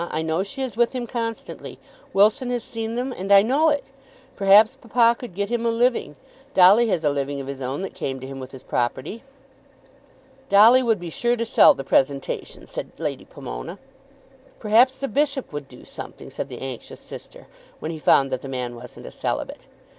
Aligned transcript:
I 0.09 0.23
know 0.23 0.41
she 0.41 0.63
is 0.63 0.75
with 0.75 0.93
him 0.93 1.05
constantly. 1.05 1.77
Wilson 2.11 2.49
has 2.49 2.63
seen 2.63 2.95
them, 2.95 3.13
and 3.13 3.31
I 3.31 3.43
know 3.43 3.69
it. 3.69 3.91
Perhaps 4.35 4.75
papa 4.81 5.15
could 5.19 5.35
get 5.35 5.49
him 5.51 5.63
a 5.63 5.69
living. 5.69 6.15
Dolly 6.55 6.87
has 6.87 7.03
a 7.03 7.11
living 7.11 7.39
of 7.39 7.45
his 7.45 7.61
own 7.61 7.83
that 7.83 7.93
came 7.93 8.19
to 8.19 8.25
him 8.25 8.39
with 8.39 8.49
his 8.51 8.63
property." 8.63 9.21
"Dolly 10.49 10.81
would 10.81 10.99
be 10.99 11.11
sure 11.11 11.35
to 11.37 11.45
sell 11.45 11.75
the 11.75 11.83
presentation," 11.83 12.65
said 12.65 12.89
Lady 12.97 13.25
Pomona. 13.25 13.77
"Perhaps 14.59 14.95
the 14.97 15.07
bishop 15.07 15.53
would 15.53 15.67
do 15.67 15.85
something," 15.85 16.31
said 16.31 16.49
the 16.49 16.61
anxious 16.63 16.99
sister, 16.99 17.45
"when 17.77 17.91
he 17.91 17.99
found 17.99 18.31
that 18.31 18.41
the 18.41 18.49
man 18.49 18.75
wasn't 18.75 19.05
a 19.05 19.11
celibate. 19.11 19.67